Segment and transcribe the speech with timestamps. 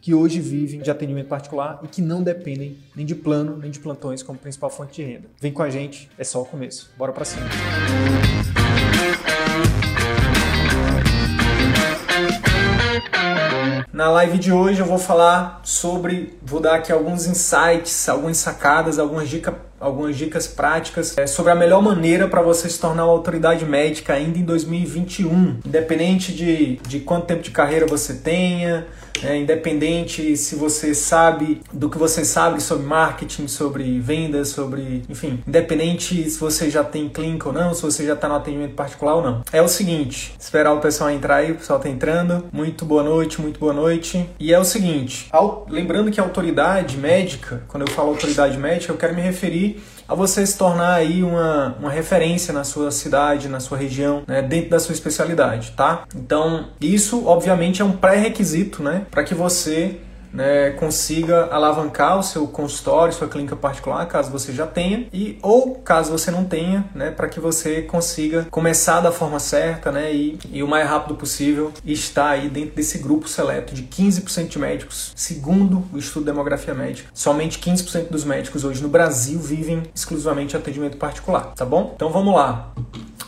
[0.00, 3.78] que hoje vivem de atendimento particular e que não dependem nem de plano nem de
[3.78, 5.28] plantões como principal fonte de renda.
[5.40, 6.90] Vem com a gente, é só o começo.
[6.96, 7.46] Bora para cima.
[13.92, 18.98] Na live de hoje eu vou falar sobre, vou dar aqui alguns insights, algumas sacadas,
[18.98, 23.12] algumas dicas algumas dicas práticas é, sobre a melhor maneira para você se tornar uma
[23.12, 28.86] autoridade médica ainda em 2021, independente de, de quanto tempo de carreira você tenha,
[29.22, 35.02] é, independente se você sabe do que você sabe sobre marketing, sobre vendas, sobre.
[35.08, 38.74] Enfim, independente se você já tem clínica ou não, se você já está no atendimento
[38.74, 39.42] particular ou não.
[39.52, 42.44] É o seguinte: esperar o pessoal entrar aí, o pessoal está entrando.
[42.52, 44.28] Muito boa noite, muito boa noite.
[44.38, 48.96] E é o seguinte: ao, lembrando que autoridade médica, quando eu falo autoridade médica, eu
[48.96, 49.69] quero me referir
[50.10, 54.42] a você se tornar aí uma, uma referência na sua cidade, na sua região, né,
[54.42, 56.02] dentro da sua especialidade, tá?
[56.16, 60.00] Então, isso obviamente é um pré-requisito, né, para que você
[60.32, 65.76] né, consiga alavancar o seu consultório, sua clínica particular, caso você já tenha, e ou
[65.76, 70.38] caso você não tenha, né, para que você consiga começar da forma certa né, e,
[70.50, 75.12] e o mais rápido possível estar aí dentro desse grupo seleto de 15% de médicos,
[75.16, 77.08] segundo o estudo de demografia médica.
[77.12, 81.92] Somente 15% dos médicos hoje no Brasil vivem exclusivamente atendimento particular, tá bom?
[81.94, 82.72] Então vamos lá.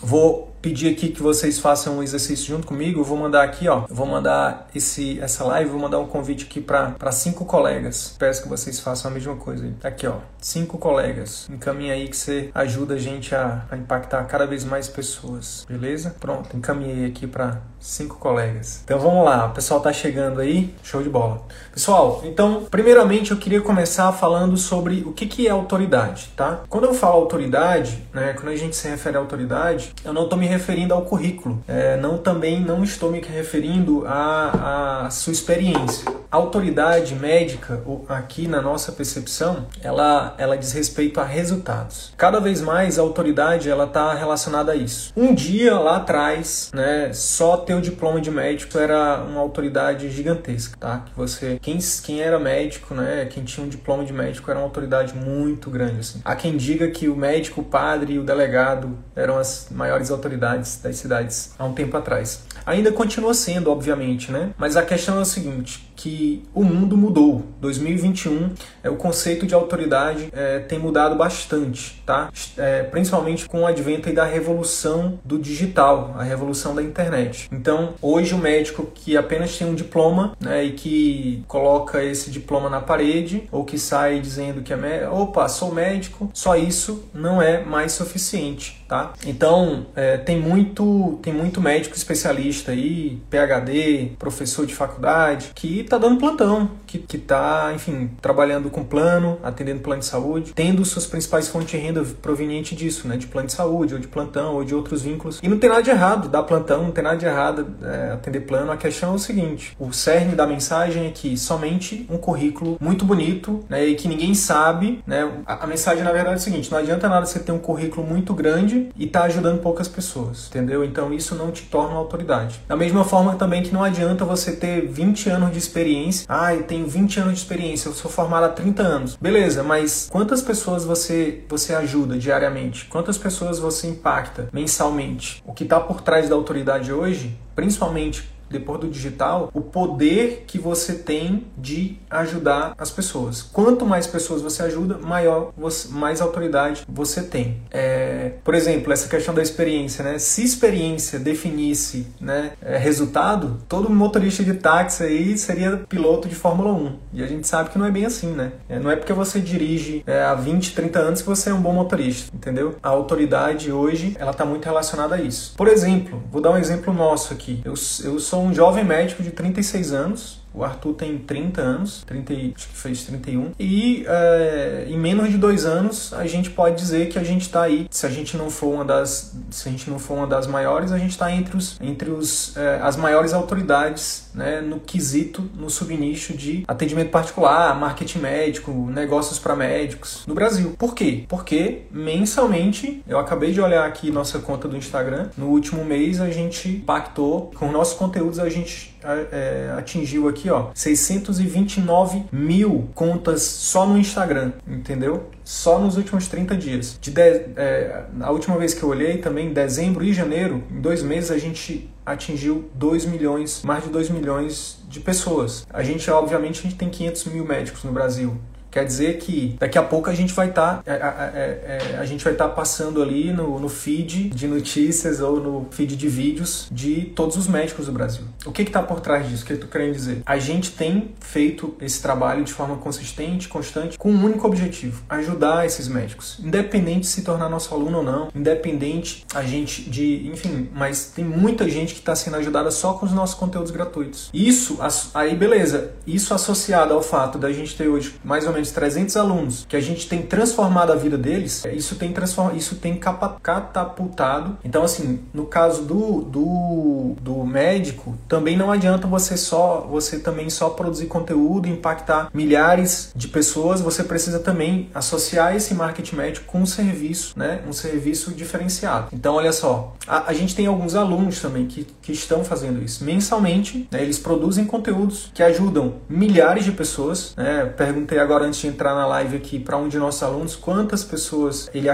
[0.02, 3.00] Vou pedir aqui que vocês façam um exercício junto comigo.
[3.00, 3.84] Eu vou mandar aqui, ó.
[3.88, 8.14] Eu vou mandar esse, essa live, vou mandar um convite aqui para cinco colegas.
[8.18, 9.72] Peço que vocês façam a mesma coisa aí.
[9.72, 10.18] Tá aqui, ó.
[10.40, 11.48] Cinco colegas.
[11.50, 15.66] Encaminha aí que você ajuda a gente a, a impactar cada vez mais pessoas.
[15.68, 16.14] Beleza?
[16.20, 18.80] Pronto, encaminhei aqui para cinco colegas.
[18.84, 20.72] Então vamos lá, o pessoal tá chegando aí.
[20.82, 21.42] Show de bola.
[21.72, 26.62] Pessoal, então, primeiramente eu queria começar falando sobre o que, que é autoridade, tá?
[26.68, 30.36] Quando eu falo autoridade, né, quando a gente se refere à autoridade, eu não tô
[30.36, 31.62] me referindo ao currículo.
[31.66, 36.21] É, não também não estou me referindo à, à sua experiência.
[36.32, 42.14] Autoridade médica, aqui na nossa percepção, ela, ela diz respeito a resultados.
[42.16, 45.12] Cada vez mais a autoridade ela está relacionada a isso.
[45.14, 50.74] Um dia lá atrás, né, só ter o diploma de médico era uma autoridade gigantesca,
[50.80, 51.04] tá?
[51.04, 54.64] Que você, quem, quem era médico, né, quem tinha um diploma de médico era uma
[54.64, 56.22] autoridade muito grande assim.
[56.24, 60.80] Há quem diga que o médico, o padre e o delegado eram as maiores autoridades
[60.82, 62.44] das cidades há um tempo atrás.
[62.64, 64.50] Ainda continua sendo, obviamente, né?
[64.56, 67.44] Mas a questão é o seguinte, que o mundo mudou.
[67.60, 68.50] 2021,
[68.82, 72.28] é, o conceito de autoridade é, tem mudado bastante, tá?
[72.58, 77.48] É, principalmente com o advento da revolução do digital, a revolução da internet.
[77.52, 82.68] Então, hoje o médico que apenas tem um diploma, né, e que coloca esse diploma
[82.68, 87.64] na parede, ou que sai dizendo que é opa, sou médico, só isso não é
[87.64, 89.14] mais suficiente, tá?
[89.26, 95.96] Então, é, tem muito tem muito médico especialista aí, PhD, professor de faculdade, que tá
[95.96, 101.06] dando plantão, que, que tá, enfim, trabalhando com plano, atendendo plano de saúde, tendo suas
[101.06, 103.16] principais fontes de renda proveniente disso, né?
[103.16, 105.40] De plano de saúde, ou de plantão, ou de outros vínculos.
[105.42, 108.40] E não tem nada de errado dar plantão, não tem nada de errado é, atender
[108.40, 108.70] plano.
[108.70, 113.06] A questão é o seguinte: o cerne da mensagem é que somente um currículo muito
[113.06, 113.86] bonito, né?
[113.86, 115.32] E que ninguém sabe, né?
[115.46, 118.06] A, a mensagem, na verdade, é o seguinte: não adianta nada você ter um currículo
[118.06, 120.84] muito grande e tá ajudando poucas pessoas, entendeu?
[120.84, 122.60] Então isso não te torna autoridade.
[122.66, 126.26] Da mesma forma também que não adianta você ter 20 anos de experiência experiência.
[126.28, 129.16] Ah, eu tenho 20 anos de experiência, eu sou formado há 30 anos.
[129.16, 132.86] Beleza, mas quantas pessoas você, você ajuda diariamente?
[132.86, 135.42] Quantas pessoas você impacta mensalmente?
[135.46, 140.58] O que está por trás da autoridade hoje, principalmente depois do digital, o poder que
[140.58, 143.42] você tem de ajudar as pessoas.
[143.42, 147.56] Quanto mais pessoas você ajuda, maior você, mais autoridade você tem.
[147.70, 150.18] É, por exemplo, essa questão da experiência, né?
[150.18, 156.72] Se experiência definisse né, é, resultado, todo motorista de táxi aí seria piloto de Fórmula
[156.72, 156.98] 1.
[157.14, 158.52] E a gente sabe que não é bem assim, né?
[158.68, 161.60] É, não é porque você dirige é, há 20, 30 anos que você é um
[161.60, 162.76] bom motorista, entendeu?
[162.82, 165.54] A autoridade hoje, ela está muito relacionada a isso.
[165.56, 167.60] Por exemplo, vou dar um exemplo nosso aqui.
[167.64, 172.32] Eu, eu sou um jovem médico de 36 anos O Arthur tem 30 anos, 30,
[172.32, 173.52] acho que fez 31.
[173.58, 177.62] E é, em menos de dois anos a gente pode dizer que a gente está
[177.62, 177.86] aí.
[177.90, 180.92] Se a gente não for uma das, se a gente não for uma das maiores,
[180.92, 185.70] a gente está entre os, entre os, é, as maiores autoridades, né, no quesito, no
[185.70, 190.74] subnicho de atendimento particular, marketing médico, negócios para médicos no Brasil.
[190.78, 191.24] Por quê?
[191.28, 195.30] Porque mensalmente, eu acabei de olhar aqui nossa conta do Instagram.
[195.36, 200.70] No último mês a gente pactou com nossos conteúdos a gente é, atingiu aqui, ó,
[200.74, 205.30] 629 mil contas só no Instagram, entendeu?
[205.44, 206.98] Só nos últimos 30 dias.
[207.00, 211.02] De, de é, a última vez que eu olhei, também, dezembro e janeiro, em dois
[211.02, 215.66] meses a gente atingiu 2 milhões, mais de 2 milhões de pessoas.
[215.70, 218.36] A gente, obviamente, a gente tem 500 mil médicos no Brasil.
[218.72, 222.06] Quer dizer que daqui a pouco a gente vai estar tá, é, é, é, a
[222.06, 226.08] gente vai estar tá passando ali no, no feed de notícias ou no feed de
[226.08, 228.24] vídeos de todos os médicos do Brasil.
[228.46, 229.42] O que está por trás disso?
[229.42, 230.22] O que eu estou querendo dizer?
[230.24, 235.66] A gente tem feito esse trabalho de forma consistente, constante, com um único objetivo: ajudar
[235.66, 240.70] esses médicos, independente de se tornar nosso aluno ou não, independente a gente de, enfim,
[240.74, 244.30] mas tem muita gente que está sendo ajudada só com os nossos conteúdos gratuitos.
[244.32, 244.78] Isso,
[245.12, 249.16] aí beleza, isso associado ao fato da gente ter hoje mais ou menos menos 300
[249.16, 252.56] alunos que a gente tem transformado a vida deles, é, isso tem, transform...
[252.56, 254.56] isso tem catapultado.
[254.64, 260.48] Então, assim, no caso do, do, do médico, também não adianta você só você também
[260.48, 266.60] só produzir conteúdo, impactar milhares de pessoas, você precisa também associar esse marketing médico com
[266.60, 267.60] um serviço, né?
[267.66, 269.08] Um serviço diferenciado.
[269.12, 273.04] Então, olha só, a, a gente tem alguns alunos também que, que estão fazendo isso.
[273.04, 277.34] Mensalmente, né, eles produzem conteúdos que ajudam milhares de pessoas.
[277.36, 277.64] Né?
[277.76, 281.70] Perguntei agora antes de entrar na live aqui para um de nossos alunos quantas pessoas
[281.74, 281.88] ele,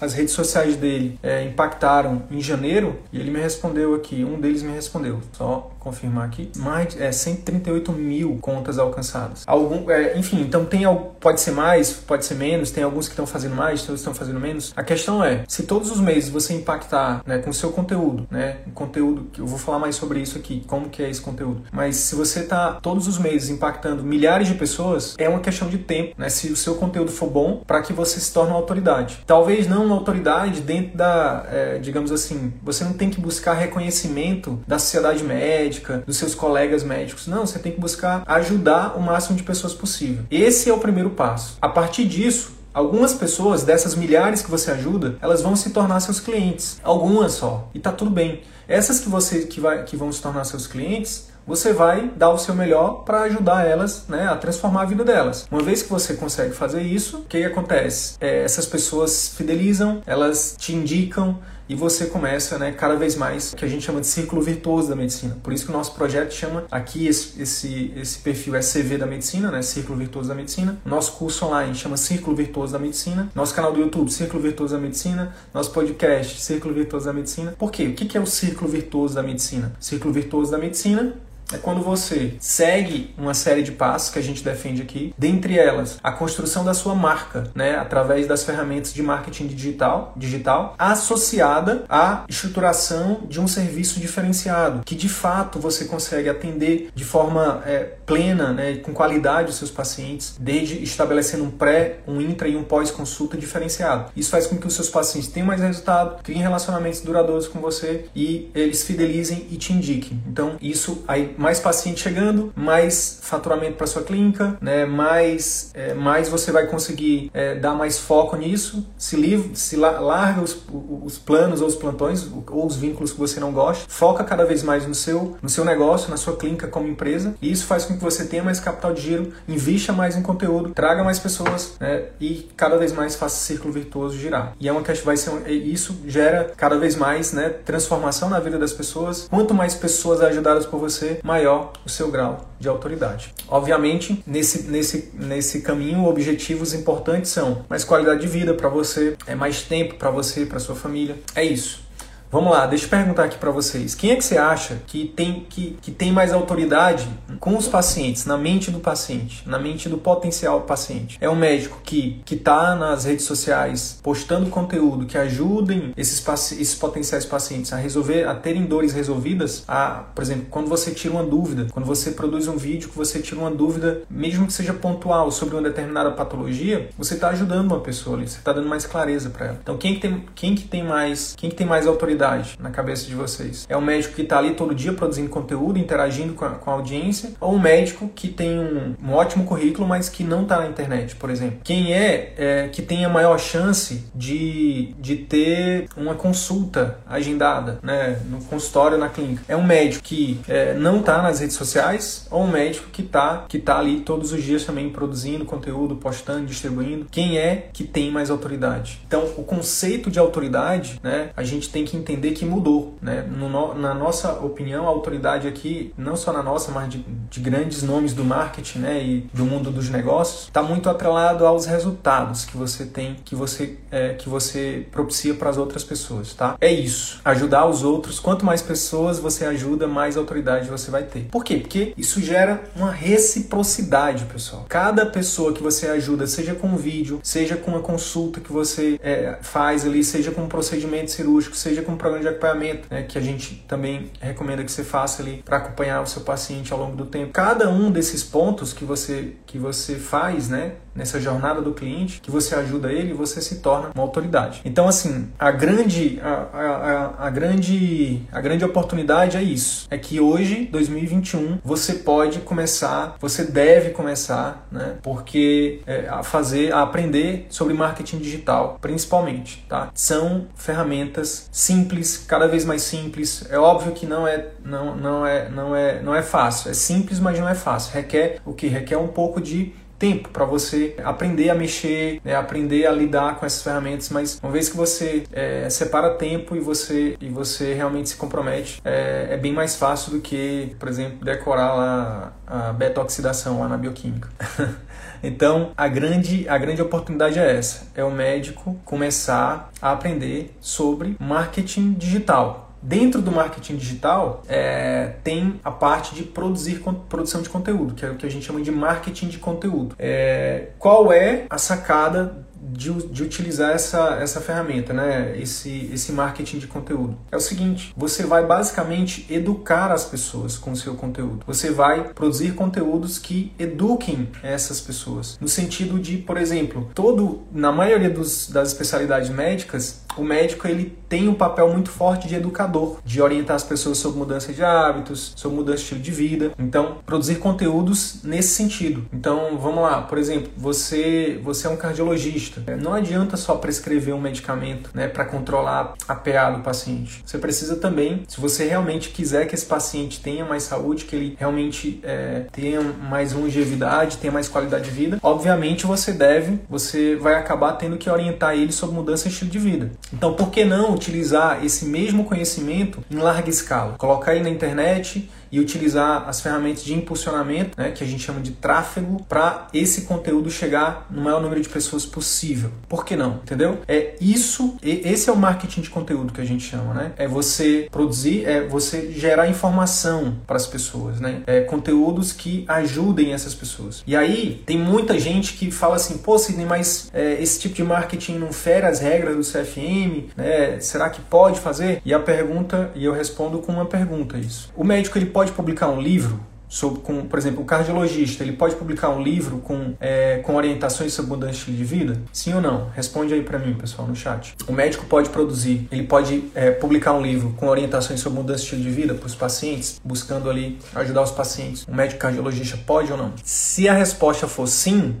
[0.00, 2.96] as redes sociais dele é, impactaram em janeiro?
[3.12, 7.92] E ele me respondeu aqui, um deles me respondeu, só confirmar aqui, mais é, 138
[7.92, 9.42] mil contas alcançadas.
[9.46, 10.82] Algum, é, enfim, então tem
[11.20, 14.38] pode ser mais, pode ser menos, tem alguns que estão fazendo mais, outros estão fazendo
[14.38, 14.72] menos.
[14.76, 18.58] A questão é, se todos os meses você impactar né, com o seu conteúdo, né,
[18.74, 21.62] conteúdo que eu vou falar mais sobre isso aqui, como que é esse conteúdo.
[21.72, 25.78] Mas se você está todos os meses impactando milhares de pessoas, é uma questão de
[25.78, 26.28] tempo, né?
[26.28, 29.22] Se o seu conteúdo for bom, para que você se torne uma autoridade.
[29.26, 34.60] Talvez não uma autoridade dentro da, é, digamos assim, você não tem que buscar reconhecimento
[34.66, 37.26] da sociedade médica, dos seus colegas médicos.
[37.26, 40.24] Não, você tem que buscar ajudar o máximo de pessoas possível.
[40.30, 41.56] Esse é o primeiro passo.
[41.60, 46.20] A partir disso, Algumas pessoas, dessas milhares que você ajuda, elas vão se tornar seus
[46.20, 46.78] clientes.
[46.84, 47.68] Algumas só.
[47.74, 48.42] E tá tudo bem.
[48.68, 52.38] Essas que você que, vai, que vão se tornar seus clientes, você vai dar o
[52.38, 55.48] seu melhor para ajudar elas né, a transformar a vida delas.
[55.50, 58.16] Uma vez que você consegue fazer isso, o que, que acontece?
[58.20, 63.64] É, essas pessoas fidelizam, elas te indicam, e você começa, né, cada vez mais, que
[63.64, 65.36] a gente chama de círculo virtuoso da medicina.
[65.42, 69.50] Por isso que o nosso projeto chama aqui esse, esse, esse perfil SV da medicina,
[69.50, 70.78] né, Círculo Virtuoso da Medicina.
[70.84, 73.30] Nosso curso online chama Círculo Virtuoso da Medicina.
[73.34, 75.34] Nosso canal do YouTube, Círculo Virtuoso da Medicina.
[75.52, 77.54] Nosso podcast, Círculo Virtuoso da Medicina.
[77.58, 77.86] Por quê?
[77.86, 79.72] O que é o Círculo Virtuoso da Medicina?
[79.80, 81.14] Círculo Virtuoso da Medicina
[81.52, 85.98] é quando você segue uma série de passos que a gente defende aqui, dentre elas
[86.02, 92.24] a construção da sua marca, né, através das ferramentas de marketing digital, digital, associada à
[92.28, 98.52] estruturação de um serviço diferenciado, que de fato você consegue atender de forma é, plena,
[98.52, 103.36] né, com qualidade os seus pacientes, desde estabelecendo um pré, um intra e um pós-consulta
[103.36, 104.10] diferenciado.
[104.14, 108.06] Isso faz com que os seus pacientes tenham mais resultado, criem relacionamentos duradouros com você
[108.14, 110.20] e eles fidelizem e te indiquem.
[110.26, 114.84] Então, isso aí mais paciente chegando, mais faturamento para sua clínica, né?
[114.84, 120.56] mais, é, mais você vai conseguir é, dar mais foco nisso, se, se larga os,
[121.04, 124.62] os planos ou os plantões ou os vínculos que você não gosta, foca cada vez
[124.62, 127.96] mais no seu, no seu negócio, na sua clínica como empresa, e isso faz com
[127.96, 132.06] que você tenha mais capital de giro, invista mais em conteúdo, traga mais pessoas né?
[132.20, 134.54] e cada vez mais faça o círculo virtuoso girar.
[134.58, 138.58] E é uma questão, vai ser isso gera cada vez mais né, transformação na vida
[138.58, 139.26] das pessoas.
[139.28, 143.34] Quanto mais pessoas ajudadas por você, maior o seu grau de autoridade.
[143.46, 149.34] Obviamente, nesse, nesse, nesse caminho, objetivos importantes são mais qualidade de vida para você, é
[149.34, 151.16] mais tempo para você, para sua família.
[151.34, 151.86] É isso.
[152.30, 153.94] Vamos lá, deixa eu perguntar aqui para vocês.
[153.94, 157.08] Quem é que você acha que tem, que, que tem mais autoridade
[157.40, 161.16] com os pacientes, na mente do paciente, na mente do potencial paciente?
[161.22, 166.74] É um médico que que está nas redes sociais postando conteúdo que ajudem esses, esses
[166.74, 169.64] potenciais pacientes a resolver, a terem dores resolvidas?
[169.66, 173.20] A, por exemplo, quando você tira uma dúvida, quando você produz um vídeo que você
[173.20, 177.80] tira uma dúvida, mesmo que seja pontual sobre uma determinada patologia, você está ajudando uma
[177.80, 179.58] pessoa ali, você está dando mais clareza para ela.
[179.62, 182.70] Então, quem que tem, quem que tem mais, quem que tem mais autoridade autoridade na
[182.70, 183.66] cabeça de vocês?
[183.68, 186.74] É um médico que está ali todo dia produzindo conteúdo, interagindo com a, com a
[186.74, 190.66] audiência, ou um médico que tem um, um ótimo currículo, mas que não está na
[190.66, 191.60] internet, por exemplo?
[191.62, 198.20] Quem é, é, que tem a maior chance de, de ter uma consulta agendada né,
[198.28, 199.42] no consultório, na clínica?
[199.48, 203.44] É um médico que é, não está nas redes sociais ou um médico que está
[203.48, 207.06] que tá ali todos os dias também produzindo conteúdo, postando, distribuindo?
[207.10, 209.00] Quem é que tem mais autoridade?
[209.06, 212.94] Então, o conceito de autoridade, né, a gente tem que entender que mudou.
[213.00, 213.22] Né?
[213.22, 217.82] No, na nossa opinião, a autoridade aqui, não só na nossa, mas de, de grandes
[217.82, 222.56] nomes do marketing né, e do mundo dos negócios, está muito atrelado aos resultados que
[222.56, 226.32] você tem, que você, é, que você propicia para as outras pessoas.
[226.34, 226.56] Tá?
[226.60, 227.20] É isso.
[227.24, 228.18] Ajudar os outros.
[228.18, 231.28] Quanto mais pessoas você ajuda, mais autoridade você vai ter.
[231.30, 231.56] Por quê?
[231.56, 234.66] Porque isso gera uma reciprocidade, pessoal.
[234.68, 238.98] Cada pessoa que você ajuda, seja com um vídeo, seja com uma consulta que você
[239.02, 243.18] é, faz ali, seja com um procedimento cirúrgico, seja com programa de acompanhamento, né, que
[243.18, 246.96] a gente também recomenda que você faça ali para acompanhar o seu paciente ao longo
[246.96, 247.32] do tempo.
[247.32, 252.30] Cada um desses pontos que você que você faz, né, nessa jornada do cliente, que
[252.30, 254.60] você ajuda ele, você se torna uma autoridade.
[254.64, 259.86] Então, assim, a grande, a, a, a, grande, a grande oportunidade é isso.
[259.90, 264.96] É que hoje, 2021, você pode começar, você deve começar, né?
[265.02, 269.90] Porque é, a fazer, a aprender sobre marketing digital, principalmente, tá?
[269.94, 273.46] São ferramentas simples, cada vez mais simples.
[273.50, 276.70] É óbvio que não é, não, não é, não é, não é fácil.
[276.70, 277.94] É simples, mas não é fácil.
[277.94, 278.66] Requer o que?
[278.66, 283.44] Requer um pouco de tempo para você aprender a mexer, né, aprender a lidar com
[283.44, 288.10] essas ferramentas, mas uma vez que você é, separa tempo e você, e você realmente
[288.10, 293.60] se compromete, é, é, bem mais fácil do que, por exemplo, decorar lá a beta-oxidação
[293.60, 294.28] lá na bioquímica.
[295.20, 301.16] Então, a grande, a grande oportunidade é essa: é o médico começar a aprender sobre
[301.18, 302.67] marketing digital.
[302.80, 308.10] Dentro do marketing digital, é, tem a parte de produzir produção de conteúdo, que é
[308.10, 309.94] o que a gente chama de marketing de conteúdo.
[309.98, 315.36] É, qual é a sacada de, de, utilizar essa, essa ferramenta, né?
[315.38, 317.16] esse, esse marketing de conteúdo.
[317.30, 321.44] É o seguinte: você vai basicamente educar as pessoas com o seu conteúdo.
[321.46, 325.38] Você vai produzir conteúdos que eduquem essas pessoas.
[325.40, 330.96] No sentido de, por exemplo, todo, na maioria dos, das especialidades médicas, o médico ele
[331.08, 335.32] tem um papel muito forte de educador, de orientar as pessoas sobre mudança de hábitos,
[335.36, 336.52] sobre mudança de estilo de vida.
[336.58, 339.06] Então, produzir conteúdos nesse sentido.
[339.12, 342.47] Então, vamos lá, por exemplo, você, você é um cardiologista.
[342.80, 347.22] Não adianta só prescrever um medicamento né, para controlar a PA do paciente.
[347.24, 351.36] Você precisa também, se você realmente quiser que esse paciente tenha mais saúde, que ele
[351.38, 357.34] realmente é, tenha mais longevidade, tenha mais qualidade de vida, obviamente você deve, você vai
[357.34, 359.90] acabar tendo que orientar ele sobre mudança de estilo de vida.
[360.12, 363.94] Então, por que não utilizar esse mesmo conhecimento em larga escala?
[363.98, 368.40] Colocar aí na internet e utilizar as ferramentas de impulsionamento, né, que a gente chama
[368.40, 372.70] de tráfego, para esse conteúdo chegar no maior número de pessoas possível.
[372.88, 373.40] Por que não?
[373.42, 373.78] Entendeu?
[373.86, 377.12] É isso, esse é o marketing de conteúdo que a gente chama, né?
[377.16, 381.42] É você produzir, é você gerar informação para as pessoas, né?
[381.46, 384.02] É conteúdos que ajudem essas pessoas.
[384.06, 387.82] E aí tem muita gente que fala assim, pô, Sidney, mas é, esse tipo de
[387.82, 390.80] marketing não fere as regras do CFM, né?
[390.80, 392.00] Será que pode fazer?
[392.04, 394.70] E a pergunta, e eu respondo com uma pergunta isso.
[394.76, 398.76] O médico ele pode publicar um livro sobre, com, por exemplo, o cardiologista, ele pode
[398.76, 402.20] publicar um livro com, é, com orientações sobre mudança de estilo de vida?
[402.32, 402.90] Sim ou não?
[402.90, 404.54] Responde aí para mim, pessoal, no chat.
[404.66, 408.64] O médico pode produzir, ele pode é, publicar um livro com orientações sobre mudança de
[408.64, 411.86] estilo de vida para os pacientes, buscando ali ajudar os pacientes.
[411.88, 413.32] O médico cardiologista pode ou não?
[413.42, 415.16] Se a resposta for sim,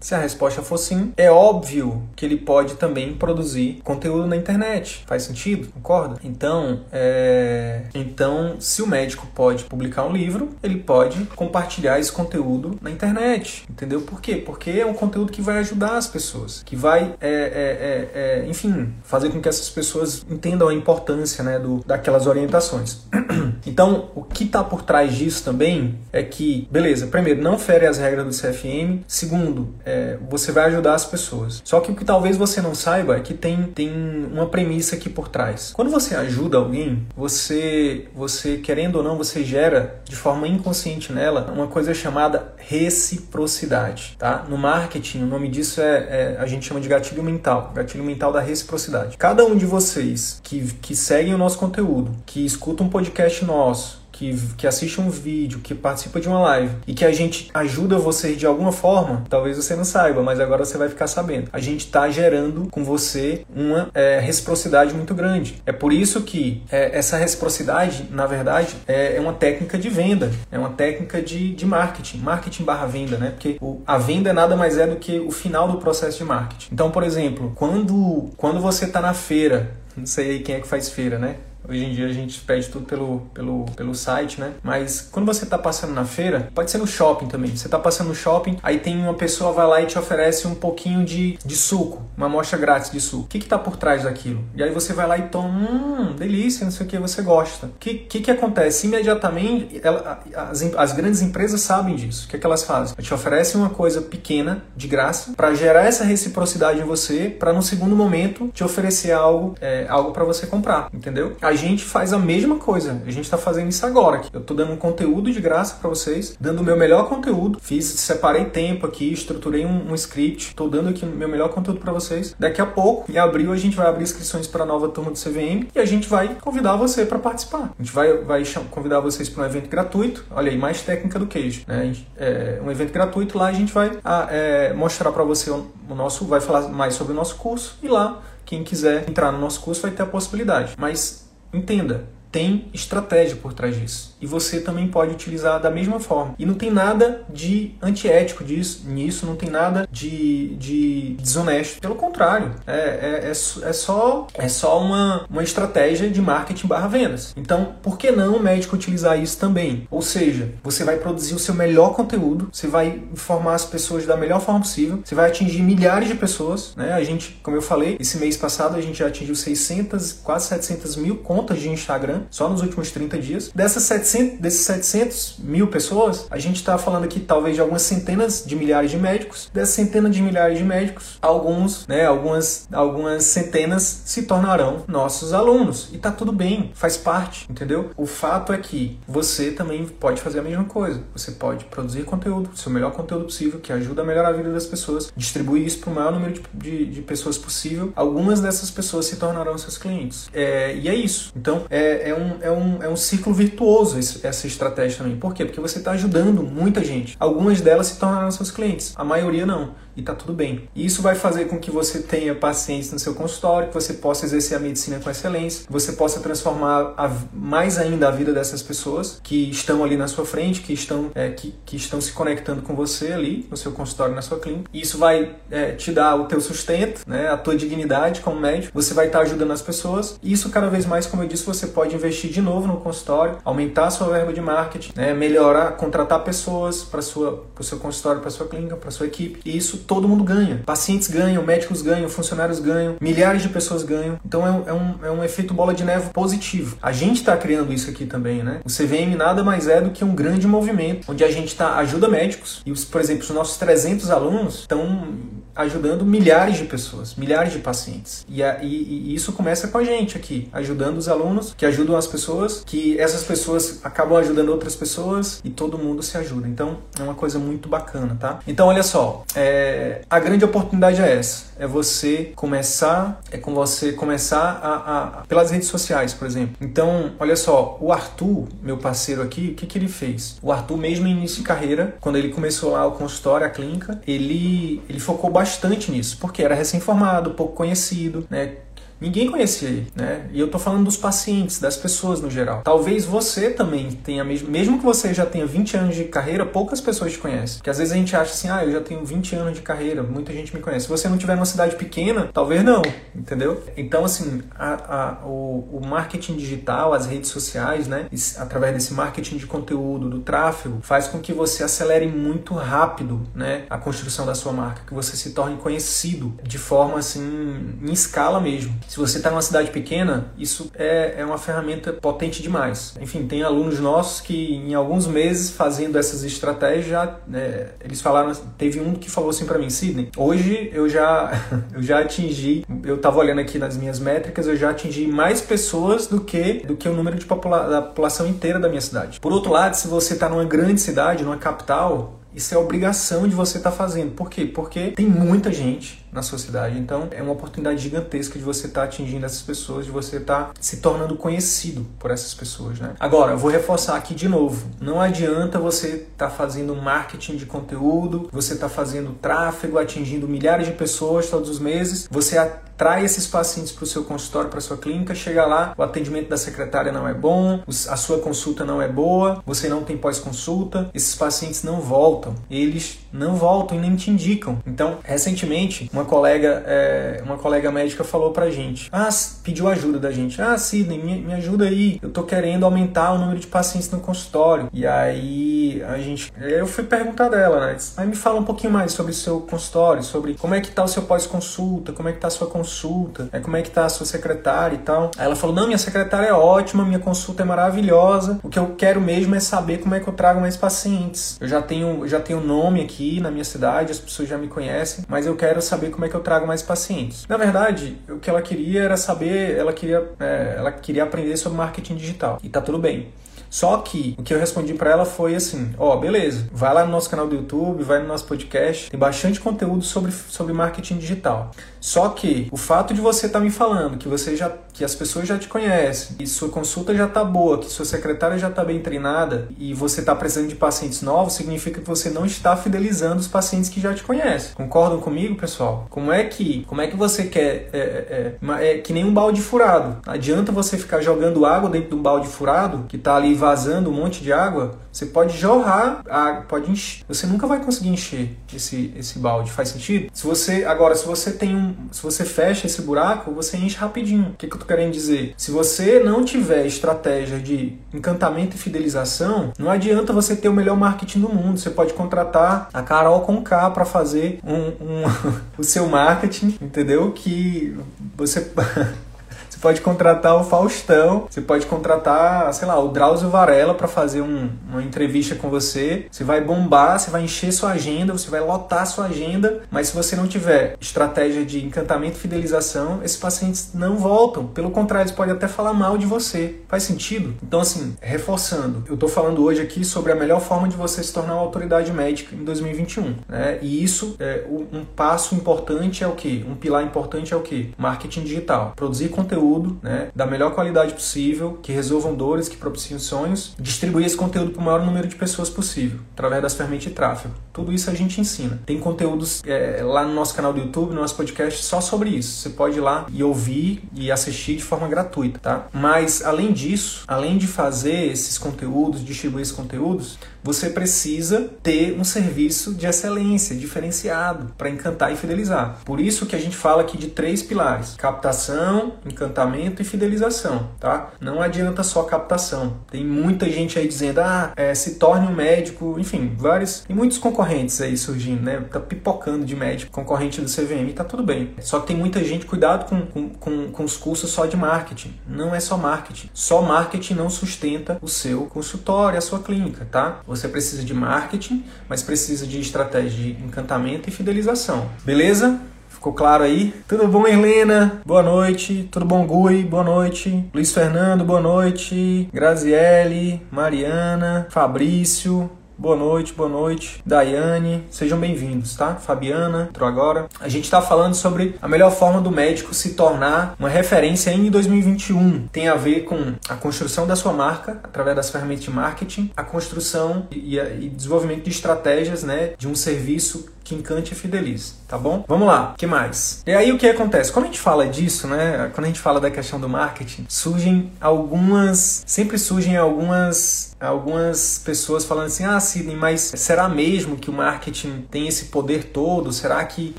[0.00, 5.04] se a resposta for sim, é óbvio que ele pode também produzir conteúdo na internet.
[5.06, 5.68] Faz sentido?
[5.72, 6.16] Concorda?
[6.24, 7.82] Então, é...
[7.94, 13.64] então, se o médico pode publicar um livro, ele pode compartilhar esse conteúdo na internet.
[13.68, 14.00] Entendeu?
[14.00, 14.36] Por quê?
[14.36, 18.46] Porque é um conteúdo que vai ajudar as pessoas, que vai, é, é, é, é
[18.48, 23.00] enfim, fazer com que essas pessoas entendam a importância né, do, daquelas orientações.
[23.66, 27.98] então, o que está por trás disso também é que, beleza, primeiro, não fere as
[27.98, 29.02] regras do CFM.
[29.06, 29.89] Segundo, é,
[30.28, 31.62] você vai ajudar as pessoas.
[31.64, 33.90] Só que o que talvez você não saiba é que tem, tem
[34.32, 35.72] uma premissa aqui por trás.
[35.74, 41.50] Quando você ajuda alguém, você, você querendo ou não, você gera de forma inconsciente nela
[41.52, 44.44] uma coisa chamada reciprocidade, tá?
[44.48, 48.32] No marketing, o nome disso é, é a gente chama de gatilho mental, gatilho mental
[48.32, 49.16] da reciprocidade.
[49.16, 53.99] Cada um de vocês que, que seguem o nosso conteúdo, que escuta um podcast nosso,
[54.20, 57.96] que, que assiste um vídeo, que participa de uma live e que a gente ajuda
[57.96, 61.48] você de alguma forma, talvez você não saiba, mas agora você vai ficar sabendo.
[61.50, 65.62] A gente está gerando com você uma é, reciprocidade muito grande.
[65.64, 70.30] É por isso que é, essa reciprocidade, na verdade, é, é, uma técnica de venda,
[70.52, 73.30] é uma técnica de, de marketing, marketing barra venda, né?
[73.30, 76.68] Porque o, a venda nada mais é do que o final do processo de marketing.
[76.70, 80.68] Então, por exemplo, quando, quando você está na feira, não sei aí quem é que
[80.68, 81.36] faz feira, né?
[81.70, 84.52] Hoje em dia a gente pede tudo pelo, pelo, pelo site, né?
[84.62, 87.56] Mas quando você está passando na feira, pode ser no shopping também.
[87.56, 90.54] Você está passando no shopping, aí tem uma pessoa vai lá e te oferece um
[90.54, 93.24] pouquinho de, de suco, uma amostra grátis de suco.
[93.24, 94.44] O que está por trás daquilo?
[94.54, 97.66] E aí você vai lá e toma, hum, delícia, não sei o que, você gosta.
[97.66, 98.86] O que, que, que acontece?
[98.86, 102.26] Imediatamente, ela, as, as grandes empresas sabem disso.
[102.26, 102.94] O que, é que elas fazem?
[102.96, 107.52] Elas te oferecem uma coisa pequena, de graça, para gerar essa reciprocidade em você, para
[107.52, 111.36] no segundo momento te oferecer algo, é, algo para você comprar, entendeu?
[111.40, 113.02] a gente faz a mesma coisa.
[113.06, 114.16] A gente está fazendo isso agora.
[114.16, 114.30] Aqui.
[114.32, 117.58] Eu estou dando um conteúdo de graça para vocês, dando o meu melhor conteúdo.
[117.60, 121.80] Fiz, separei tempo aqui, estruturei um, um script, estou dando aqui o meu melhor conteúdo
[121.80, 122.34] para vocês.
[122.38, 125.18] Daqui a pouco, em abril, a gente vai abrir inscrições para a nova turma do
[125.18, 127.72] CVM e a gente vai convidar você para participar.
[127.78, 130.24] A gente vai, vai convidar vocês para um evento gratuito.
[130.30, 131.62] Olha aí, mais técnica do queijo.
[131.66, 131.94] Né?
[132.16, 135.94] É um evento gratuito lá a gente vai a, é, mostrar para você o, o
[135.94, 139.60] nosso, vai falar mais sobre o nosso curso e lá quem quiser entrar no nosso
[139.60, 140.74] curso vai ter a possibilidade.
[140.78, 144.16] Mas Entenda, tem estratégia por trás disso.
[144.20, 146.34] E você também pode utilizar da mesma forma.
[146.38, 151.80] E não tem nada de antiético disso, nisso, não tem nada de, de desonesto.
[151.80, 156.88] Pelo contrário, é, é, é, é, só, é só uma, uma estratégia de marketing barra
[156.88, 157.34] vendas.
[157.36, 159.86] Então, por que não o médico utilizar isso também?
[159.90, 164.16] Ou seja, você vai produzir o seu melhor conteúdo, você vai informar as pessoas da
[164.16, 166.74] melhor forma possível, você vai atingir milhares de pessoas.
[166.76, 166.92] Né?
[166.92, 170.96] A gente, como eu falei, esse mês passado a gente já atingiu 600, quase 700
[170.96, 173.50] mil contas de Instagram só nos últimos 30 dias.
[173.54, 178.44] Dessas 700, desses 700 mil pessoas, a gente está falando aqui talvez de algumas centenas
[178.46, 179.50] de milhares de médicos.
[179.52, 185.88] Dessas centenas de milhares de médicos, alguns, né, algumas, algumas centenas se tornarão nossos alunos.
[185.92, 187.90] E tá tudo bem, faz parte, entendeu?
[187.96, 191.02] O fato é que você também pode fazer a mesma coisa.
[191.12, 194.66] Você pode produzir conteúdo, seu melhor conteúdo possível, que ajuda a melhorar a vida das
[194.66, 197.92] pessoas, distribuir isso para o maior número de, de, de, pessoas possível.
[197.94, 200.28] Algumas dessas pessoas se tornarão seus clientes.
[200.32, 201.32] É, e é isso.
[201.36, 205.16] Então, é, é, um, é, um, é um ciclo virtuoso essa estratégia também.
[205.16, 205.44] Por quê?
[205.44, 207.16] Porque você está ajudando muita gente.
[207.18, 210.68] Algumas delas se tornarão seus clientes, a maioria não e tá tudo bem.
[210.74, 214.24] E isso vai fazer com que você tenha pacientes no seu consultório, que você possa
[214.24, 218.62] exercer a medicina com excelência, que você possa transformar a, mais ainda a vida dessas
[218.62, 222.62] pessoas que estão ali na sua frente, que estão, é, que, que estão se conectando
[222.62, 224.70] com você ali no seu consultório, na sua clínica.
[224.72, 228.72] Isso vai é, te dar o teu sustento, né, a tua dignidade como médico.
[228.74, 230.18] Você vai estar ajudando as pessoas.
[230.22, 233.38] E isso cada vez mais, como eu disse, você pode investir de novo no consultório,
[233.44, 238.30] aumentar a sua verba de marketing, né, melhorar, contratar pessoas para o seu consultório, para
[238.30, 239.40] sua clínica, para sua equipe.
[239.44, 240.62] Isso todo mundo ganha.
[240.64, 244.18] Pacientes ganham, médicos ganham, funcionários ganham, milhares de pessoas ganham.
[244.24, 246.76] Então é um, é um, é um efeito bola de neve positivo.
[246.82, 248.60] A gente está criando isso aqui também, né?
[248.64, 252.08] O CVM nada mais é do que um grande movimento onde a gente tá, ajuda
[252.08, 255.08] médicos e, por exemplo, os nossos 300 alunos estão
[255.54, 258.24] ajudando milhares de pessoas, milhares de pacientes.
[258.28, 261.96] E, a, e, e, isso começa com a gente aqui, ajudando os alunos, que ajudam
[261.96, 266.48] as pessoas, que essas pessoas acabam ajudando outras pessoas e todo mundo se ajuda.
[266.48, 268.40] Então é uma coisa muito bacana, tá?
[268.46, 273.92] Então olha só, é, a grande oportunidade é essa, é você começar, é com você
[273.92, 276.56] começar a, a, pelas redes sociais, por exemplo.
[276.60, 280.38] Então olha só, o Arthur, meu parceiro aqui, o que, que ele fez?
[280.42, 284.00] O Arthur mesmo em início de carreira, quando ele começou lá o consultório, a clínica,
[284.06, 288.56] ele ele focou bastante nisso, porque era recém-formado, pouco conhecido, né?
[289.00, 290.28] Ninguém conhecia ele, né?
[290.32, 292.60] E eu tô falando dos pacientes, das pessoas no geral.
[292.62, 296.80] Talvez você também tenha mesmo, mesmo que você já tenha 20 anos de carreira, poucas
[296.80, 297.58] pessoas te conhecem.
[297.58, 300.02] Porque às vezes a gente acha assim, ah, eu já tenho 20 anos de carreira,
[300.02, 300.84] muita gente me conhece.
[300.84, 302.82] Se você não tiver numa cidade pequena, talvez não,
[303.14, 303.62] entendeu?
[303.76, 308.06] Então, assim, a, a, o, o, marketing digital, as redes sociais, né?
[308.38, 313.64] Através desse marketing de conteúdo, do tráfego, faz com que você acelere muito rápido, né?
[313.70, 318.40] A construção da sua marca, que você se torne conhecido de forma, assim, em escala
[318.40, 318.74] mesmo.
[318.90, 322.96] Se você está numa cidade pequena, isso é, é uma ferramenta potente demais.
[323.00, 328.32] Enfim, tem alunos nossos que em alguns meses fazendo essas estratégias, já, é, eles falaram,
[328.58, 331.30] teve um que falou assim para mim, Sidney, hoje eu já,
[331.72, 336.08] eu já atingi, eu estava olhando aqui nas minhas métricas, eu já atingi mais pessoas
[336.08, 339.20] do que, do que o número de popula da população inteira da minha cidade.
[339.20, 343.36] Por outro lado, se você está numa grande cidade, numa capital, isso é obrigação de
[343.36, 344.16] você estar tá fazendo.
[344.16, 344.46] Por quê?
[344.46, 346.78] Porque tem muita gente na sociedade.
[346.78, 350.46] Então, é uma oportunidade gigantesca de você estar tá atingindo essas pessoas, de você estar
[350.46, 352.94] tá se tornando conhecido por essas pessoas, né?
[352.98, 354.68] Agora, vou reforçar aqui de novo.
[354.80, 360.28] Não adianta você estar tá fazendo marketing de conteúdo, você estar tá fazendo tráfego, atingindo
[360.28, 362.38] milhares de pessoas todos os meses, você
[362.80, 366.36] atrai esses pacientes para o seu consultório, para sua clínica, chega lá, o atendimento da
[366.38, 371.14] secretária não é bom, a sua consulta não é boa, você não tem pós-consulta, esses
[371.14, 374.58] pacientes não voltam, eles não voltam e nem te indicam.
[374.66, 379.08] Então, recentemente, uma colega, é, uma colega médica falou pra gente, ah,
[379.42, 383.18] pediu ajuda da gente, ah, Sidney, me, me ajuda aí, eu tô querendo aumentar o
[383.18, 384.68] número de pacientes no consultório.
[384.72, 388.92] E aí, a gente, eu fui perguntar dela, né, aí me fala um pouquinho mais
[388.92, 392.18] sobre o seu consultório, sobre como é que tá o seu pós-consulta, como é que
[392.18, 395.10] tá a sua consulta, é, como é que tá a sua secretária e tal.
[395.16, 398.74] Aí ela falou, não, minha secretária é ótima, minha consulta é maravilhosa, o que eu
[398.76, 401.36] quero mesmo é saber como é que eu trago mais pacientes.
[401.40, 405.04] Eu já tenho, já tenho nome aqui na minha cidade, as pessoas já me conhecem,
[405.08, 407.26] mas eu quero saber como é que eu trago mais pacientes.
[407.28, 411.58] Na verdade, o que ela queria era saber, ela queria, é, ela queria aprender sobre
[411.58, 412.38] marketing digital.
[412.42, 413.08] E tá tudo bem.
[413.50, 416.84] Só que o que eu respondi para ela foi assim: ó, oh, beleza, vai lá
[416.86, 420.98] no nosso canal do YouTube, vai no nosso podcast, tem bastante conteúdo sobre, sobre marketing
[420.98, 421.50] digital.
[421.80, 424.94] Só que o fato de você estar tá me falando que você já que as
[424.94, 428.64] pessoas já te conhecem, que sua consulta já está boa, que sua secretária já está
[428.64, 433.20] bem treinada e você está precisando de pacientes novos, significa que você não está fidelizando
[433.20, 434.52] os pacientes que já te conhecem.
[434.54, 435.86] Concordam comigo, pessoal?
[435.90, 439.12] Como é que como é que você quer é, é, é, é que nem um
[439.12, 439.98] balde furado?
[440.06, 443.92] Adianta você ficar jogando água dentro de um balde furado que está ali vazando um
[443.92, 447.04] monte de água, você pode jorrar, a, pode encher.
[447.08, 449.50] Você nunca vai conseguir encher esse, esse balde.
[449.50, 450.10] Faz sentido?
[450.12, 454.30] Se você agora, se você tem um, se você fecha esse buraco, você enche rapidinho.
[454.30, 455.34] O que, que eu tô querendo dizer?
[455.36, 460.76] Se você não tiver estratégia de encantamento e fidelização, não adianta você ter o melhor
[460.76, 461.58] marketing do mundo.
[461.58, 465.04] Você pode contratar a Carol com K para fazer um, um
[465.56, 467.12] o seu marketing, entendeu?
[467.12, 467.76] Que
[468.16, 468.50] você
[469.58, 474.48] pode contratar o Faustão, você pode contratar, sei lá, o Drauzio Varela para fazer um,
[474.68, 476.06] uma entrevista com você.
[476.10, 479.96] Você vai bombar, você vai encher sua agenda, você vai lotar sua agenda, mas se
[479.96, 484.46] você não tiver estratégia de encantamento e fidelização, esses pacientes não voltam.
[484.46, 486.60] Pelo contrário, eles podem até falar mal de você.
[486.68, 487.34] Faz sentido?
[487.42, 491.12] Então, assim, reforçando, eu tô falando hoje aqui sobre a melhor forma de você se
[491.12, 493.16] tornar uma autoridade médica em 2021.
[493.28, 493.58] Né?
[493.60, 496.44] E isso, é, um passo importante é o que?
[496.48, 497.74] Um pilar importante é o que?
[497.76, 498.72] Marketing digital.
[498.76, 504.06] Produzir conteúdo conteúdo, né, da melhor qualidade possível, que resolvam dores, que propiciem sonhos, distribuir
[504.06, 507.34] esse conteúdo para o maior número de pessoas possível, através das ferramentas de tráfego.
[507.52, 508.60] Tudo isso a gente ensina.
[508.66, 512.42] Tem conteúdos é, lá no nosso canal do YouTube, no nosso podcast, só sobre isso.
[512.42, 515.66] Você pode ir lá e ouvir e assistir de forma gratuita, tá?
[515.72, 522.04] Mas, além disso, além de fazer esses conteúdos, distribuir esses conteúdos, você precisa ter um
[522.04, 525.78] serviço de excelência, diferenciado, para encantar e fidelizar.
[525.84, 531.10] Por isso que a gente fala aqui de três pilares: captação, encantamento e fidelização, tá?
[531.20, 532.78] Não adianta só captação.
[532.90, 536.80] Tem muita gente aí dizendo, ah, é, se torne um médico, enfim, vários.
[536.80, 538.60] Tem muitos concorrentes aí surgindo, né?
[538.70, 541.54] Tá pipocando de médico, concorrente do CVM, tá tudo bem.
[541.60, 545.18] Só que tem muita gente, cuidado com, com, com, com os cursos só de marketing.
[545.26, 546.30] Não é só marketing.
[546.32, 550.20] Só marketing não sustenta o seu consultório, a sua clínica, tá?
[550.30, 554.88] Você precisa de marketing, mas precisa de estratégia de encantamento e fidelização.
[555.04, 555.58] Beleza?
[555.88, 556.72] Ficou claro aí?
[556.86, 558.00] Tudo bom, Helena?
[558.06, 558.88] Boa noite.
[558.92, 559.64] Tudo bom, Gui?
[559.64, 560.48] Boa noite.
[560.54, 562.28] Luiz Fernando, boa noite.
[562.32, 567.02] Graziele, Mariana, Fabrício, Boa noite, boa noite.
[567.06, 568.96] Daiane, sejam bem-vindos, tá?
[568.96, 570.28] Fabiana, entrou agora.
[570.38, 574.50] A gente está falando sobre a melhor forma do médico se tornar uma referência em
[574.50, 575.48] 2021.
[575.48, 579.42] Tem a ver com a construção da sua marca através das ferramentas de marketing, a
[579.42, 584.98] construção e, e desenvolvimento de estratégias, né, de um serviço que encante e fidelize, tá
[584.98, 585.24] bom?
[585.28, 586.42] Vamos lá, que mais?
[586.44, 587.30] E aí o que acontece?
[587.30, 588.70] Quando a gente fala disso, né?
[588.74, 595.04] Quando a gente fala da questão do marketing, surgem algumas, sempre surgem algumas algumas pessoas
[595.04, 599.32] falando assim: "Ah, Sidney, mas será mesmo que o marketing tem esse poder todo?
[599.32, 599.94] Será que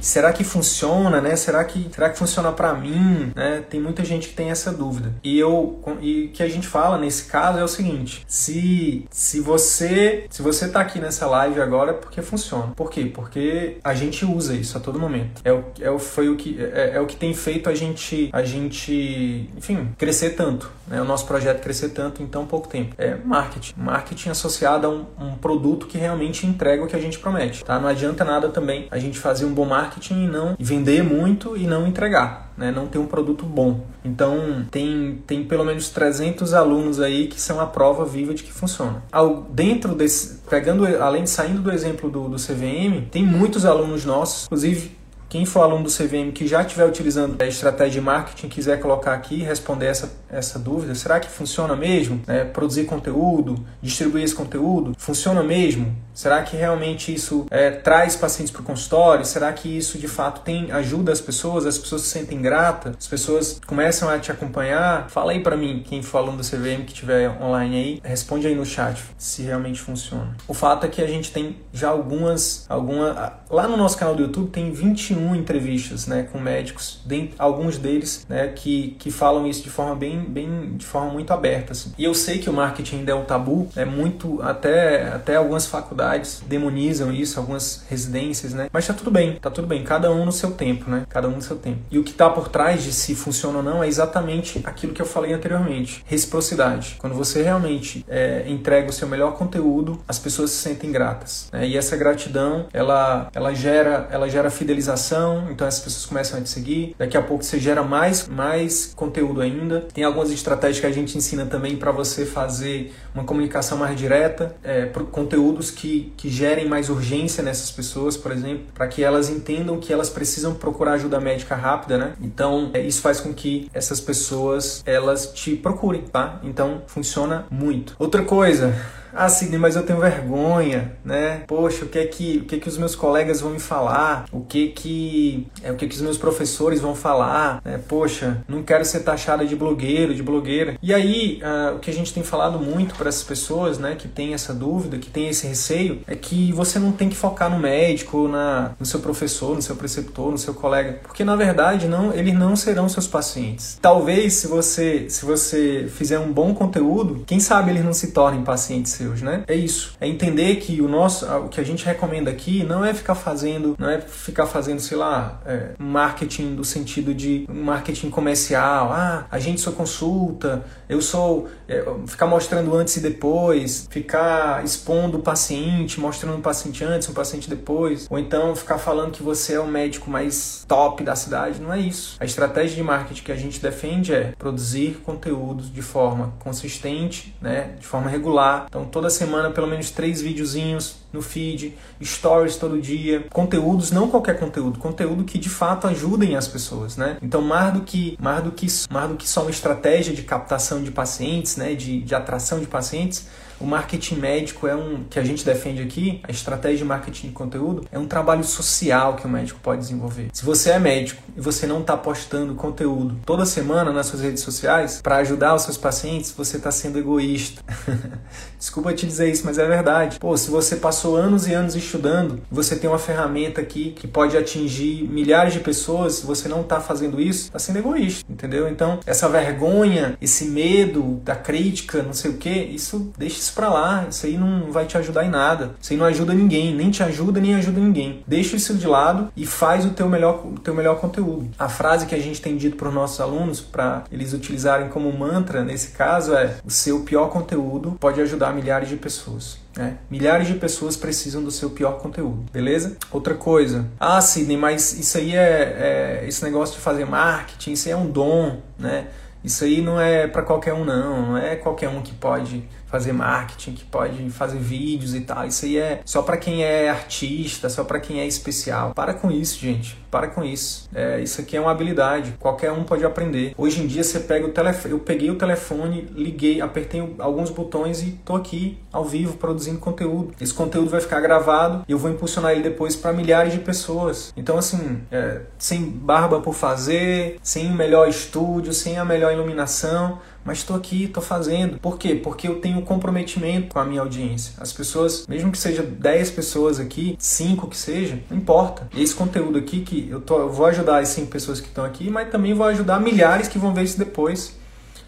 [0.00, 1.36] será que funciona, né?
[1.36, 3.64] Será que será que funciona para mim, né?
[3.70, 5.14] Tem muita gente que tem essa dúvida.
[5.24, 10.26] E eu e que a gente fala nesse caso é o seguinte: se se você
[10.28, 12.72] se você tá aqui nessa live agora é porque funciona.
[12.76, 13.10] Por quê?
[13.12, 13.51] Porque
[13.82, 15.40] a gente usa isso a todo momento.
[15.44, 18.30] É o, é o, foi o que, é, é, o que tem feito a gente,
[18.32, 21.00] a gente, enfim, crescer tanto, né?
[21.00, 22.94] O nosso projeto crescer tanto em tão pouco tempo.
[22.98, 23.74] É marketing.
[23.76, 27.78] Marketing associado a um, um produto que realmente entrega o que a gente promete, tá?
[27.78, 31.66] Não adianta nada também a gente fazer um bom marketing e não vender muito e
[31.66, 32.70] não entregar né?
[32.70, 33.84] não tem um produto bom.
[34.04, 38.52] Então, tem, tem pelo menos 300 alunos aí que são a prova viva de que
[38.52, 39.02] funciona.
[39.10, 44.04] Ao, dentro desse, pegando, além de saindo do exemplo do, do CVM, tem muitos alunos
[44.04, 45.01] nossos, inclusive
[45.32, 49.14] quem for aluno do CVM que já estiver utilizando a estratégia de marketing, quiser colocar
[49.14, 52.20] aqui responder essa, essa dúvida, será que funciona mesmo?
[52.26, 55.96] É, produzir conteúdo, distribuir esse conteúdo, funciona mesmo?
[56.12, 59.24] Será que realmente isso é, traz pacientes para o consultório?
[59.24, 61.64] Será que isso de fato tem ajuda as pessoas?
[61.64, 62.94] As pessoas se sentem gratas?
[62.98, 65.08] As pessoas começam a te acompanhar?
[65.08, 68.54] Fala aí para mim, quem for aluno do CVM que estiver online aí, responde aí
[68.54, 70.36] no chat se realmente funciona.
[70.46, 74.24] O fato é que a gente tem já algumas, alguma, lá no nosso canal do
[74.24, 77.02] YouTube tem 21 entrevistas, né, com médicos,
[77.38, 81.72] alguns deles, né, que, que falam isso de forma bem, bem, de forma muito aberta.
[81.72, 81.92] Assim.
[81.96, 85.66] E eu sei que o marketing ainda é um tabu, é muito até até algumas
[85.66, 88.68] faculdades faculdades demonizam isso, algumas residências, né?
[88.72, 91.04] Mas tá tudo bem, tá tudo bem, cada um no seu tempo, né?
[91.08, 91.80] Cada um no seu tempo.
[91.90, 95.02] E o que tá por trás de se funciona ou não é exatamente aquilo que
[95.02, 96.96] eu falei anteriormente: reciprocidade.
[96.98, 101.48] Quando você realmente é, entrega o seu melhor conteúdo, as pessoas se sentem gratas.
[101.52, 101.68] Né?
[101.68, 105.11] E essa gratidão, ela, ela gera, ela gera fidelização.
[105.50, 106.94] Então as pessoas começam a te seguir.
[106.98, 109.86] Daqui a pouco você gera mais, mais conteúdo ainda.
[109.92, 114.54] Tem algumas estratégias que a gente ensina também para você fazer uma comunicação mais direta,
[114.62, 119.78] é, conteúdos que que, gerem mais urgência nessas pessoas, por exemplo, para que elas entendam
[119.78, 122.14] que elas precisam procurar ajuda médica rápida, né?
[122.20, 126.40] Então, é, isso faz com que essas pessoas elas te procurem, tá?
[126.42, 127.94] Então, funciona muito.
[127.98, 128.74] Outra coisa,
[129.14, 131.42] ah, Sidney, mas eu tenho vergonha, né?
[131.46, 134.26] Poxa, o que é que, o que, é que os meus colegas vão me falar?
[134.32, 137.60] O que que, é, o que, é que os meus professores vão falar?
[137.64, 137.78] Né?
[137.86, 140.76] Poxa, não quero ser taxada de blogueiro, de blogueira.
[140.82, 144.08] E aí, uh, o que a gente tem falado muito para essas pessoas, né, que
[144.08, 147.58] tem essa dúvida, que tem esse receio, é que você não tem que focar no
[147.58, 152.12] médico, na, no seu professor, no seu preceptor, no seu colega, porque na verdade não,
[152.14, 153.78] eles não serão seus pacientes.
[153.80, 158.42] Talvez se você, se você fizer um bom conteúdo, quem sabe eles não se tornem
[158.42, 159.44] pacientes seus, né?
[159.46, 159.96] É isso.
[160.00, 163.76] É entender que o nosso, o que a gente recomenda aqui não é ficar fazendo,
[163.78, 168.92] não é ficar fazendo, sei lá, é, marketing do sentido de marketing comercial.
[168.92, 175.18] Ah, a gente só consulta, eu sou é, ficar mostrando antes e depois, ficar expondo
[175.18, 179.54] o paciente, mostrando o paciente antes, o paciente depois, ou então ficar falando que você
[179.54, 181.60] é o médico mais top da cidade.
[181.60, 182.16] Não é isso.
[182.20, 187.74] A estratégia de marketing que a gente defende é produzir conteúdos de forma consistente, né,
[187.78, 188.66] de forma regular.
[188.68, 194.38] Então toda semana pelo menos três videozinhos no feed, stories todo dia, conteúdos, não qualquer
[194.38, 197.16] conteúdo, conteúdo que de fato ajudem as pessoas, né?
[197.20, 200.82] Então mais do que mais do que mais do que só uma estratégia de captação
[200.82, 203.26] de pacientes, né, de, de atração de pacientes,
[203.62, 207.32] o marketing médico é um que a gente defende aqui, a estratégia de marketing de
[207.32, 210.28] conteúdo é um trabalho social que o médico pode desenvolver.
[210.32, 214.42] Se você é médico e você não está postando conteúdo toda semana nas suas redes
[214.42, 217.62] sociais para ajudar os seus pacientes, você está sendo egoísta.
[218.58, 220.18] Desculpa te dizer isso, mas é verdade.
[220.18, 224.36] Pô, se você passou anos e anos estudando, você tem uma ferramenta aqui que pode
[224.36, 228.68] atingir milhares de pessoas, se você não está fazendo isso, está sendo egoísta, entendeu?
[228.68, 233.68] Então, essa vergonha, esse medo da crítica, não sei o que, isso deixa isso pra
[233.68, 234.06] lá.
[234.08, 235.74] Isso aí não vai te ajudar em nada.
[235.80, 238.22] Isso aí não ajuda ninguém, nem te ajuda, nem ajuda ninguém.
[238.26, 241.48] Deixa isso de lado e faz o teu melhor, o teu melhor conteúdo.
[241.58, 245.12] A frase que a gente tem dito para os nossos alunos, para eles utilizarem como
[245.12, 249.60] mantra nesse caso, é: o seu pior conteúdo pode ajudar milhares de pessoas.
[249.78, 252.98] É, milhares de pessoas precisam do seu pior conteúdo, beleza?
[253.10, 257.88] Outra coisa, ah, Sidney, mas isso aí é, é esse negócio de fazer marketing, isso
[257.88, 259.06] aí é um dom, né?
[259.44, 261.26] Isso aí não é para qualquer um, não.
[261.28, 265.46] Não é qualquer um que pode fazer marketing, que pode fazer vídeos e tal.
[265.46, 268.92] Isso aí é só para quem é artista, só para quem é especial.
[268.92, 269.96] Para com isso, gente.
[270.10, 270.90] Para com isso.
[270.94, 272.34] É, isso aqui é uma habilidade.
[272.38, 273.54] Qualquer um pode aprender.
[273.56, 274.92] Hoje em dia você pega o telefone.
[274.92, 280.34] Eu peguei o telefone, liguei, apertei alguns botões e tô aqui ao vivo produzindo conteúdo.
[280.38, 284.34] Esse conteúdo vai ficar gravado e eu vou impulsionar ele depois para milhares de pessoas.
[284.36, 290.20] Então, assim, é, sem barba por fazer, sem o melhor estúdio, sem a melhor iluminação
[290.44, 291.78] mas estou aqui, estou fazendo.
[291.78, 292.14] Por quê?
[292.14, 294.54] Porque eu tenho comprometimento com a minha audiência.
[294.58, 298.88] As pessoas, mesmo que seja 10 pessoas aqui, 5 que seja, não importa.
[298.96, 302.10] Esse conteúdo aqui que eu, tô, eu vou ajudar as 5 pessoas que estão aqui,
[302.10, 304.60] mas também vou ajudar milhares que vão ver isso depois.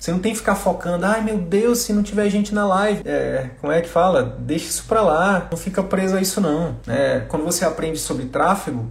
[0.04, 3.00] Você não tem que ficar focando, ai meu Deus, se não tiver gente na live.
[3.06, 4.36] É, como é que fala?
[4.38, 6.76] Deixa isso pra lá, não fica preso a isso não.
[6.86, 8.86] É, quando você aprende sobre tráfego,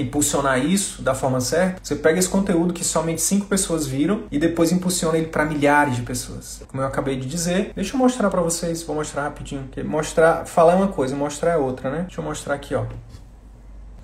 [0.00, 4.38] impulsionar isso da forma certa, você pega esse conteúdo que somente cinco pessoas viram e
[4.38, 6.62] depois impulsiona ele para milhares de pessoas.
[6.68, 9.68] Como eu acabei de dizer, deixa eu mostrar para vocês, vou mostrar rapidinho.
[9.84, 12.02] Mostrar, falar é uma coisa, mostrar é outra, né?
[12.02, 12.84] Deixa eu mostrar aqui, ó.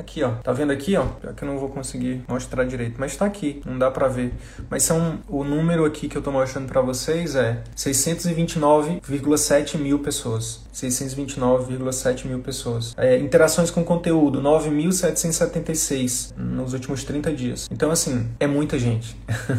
[0.03, 0.33] Aqui, ó.
[0.43, 1.07] Tá vendo aqui, ó?
[1.23, 4.35] Já que eu não vou conseguir mostrar direito, mas tá aqui, não dá para ver.
[4.69, 10.63] Mas são o número aqui que eu tô mostrando para vocês é 629,7 mil pessoas.
[10.75, 12.95] 629,7 mil pessoas.
[12.97, 17.69] É, interações com conteúdo, 9.776 nos últimos 30 dias.
[17.71, 19.17] Então, assim, é muita gente.